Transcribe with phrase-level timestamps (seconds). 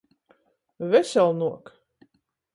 [0.89, 1.65] Veselnuok.